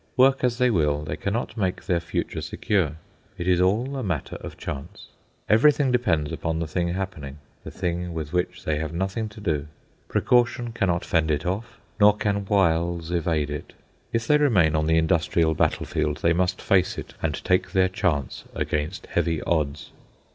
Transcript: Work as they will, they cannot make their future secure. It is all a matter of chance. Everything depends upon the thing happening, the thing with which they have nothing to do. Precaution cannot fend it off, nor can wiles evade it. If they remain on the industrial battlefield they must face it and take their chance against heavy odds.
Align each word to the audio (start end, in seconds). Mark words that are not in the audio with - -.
Work 0.17 0.43
as 0.43 0.57
they 0.57 0.71
will, 0.71 1.03
they 1.03 1.15
cannot 1.15 1.55
make 1.55 1.85
their 1.85 1.99
future 1.99 2.41
secure. 2.41 2.93
It 3.37 3.47
is 3.47 3.61
all 3.61 3.95
a 3.95 4.01
matter 4.01 4.37
of 4.37 4.57
chance. 4.57 5.09
Everything 5.47 5.91
depends 5.91 6.31
upon 6.31 6.57
the 6.57 6.65
thing 6.65 6.87
happening, 6.87 7.37
the 7.63 7.69
thing 7.69 8.11
with 8.15 8.33
which 8.33 8.63
they 8.65 8.79
have 8.79 8.93
nothing 8.95 9.29
to 9.29 9.39
do. 9.39 9.67
Precaution 10.07 10.71
cannot 10.71 11.05
fend 11.05 11.29
it 11.29 11.45
off, 11.45 11.77
nor 11.99 12.17
can 12.17 12.45
wiles 12.45 13.11
evade 13.11 13.51
it. 13.51 13.73
If 14.11 14.25
they 14.25 14.39
remain 14.39 14.75
on 14.75 14.87
the 14.87 14.97
industrial 14.97 15.53
battlefield 15.53 16.17
they 16.23 16.33
must 16.33 16.63
face 16.63 16.97
it 16.97 17.13
and 17.21 17.35
take 17.45 17.71
their 17.73 17.87
chance 17.87 18.45
against 18.55 19.05
heavy 19.05 19.39
odds. 19.43 19.91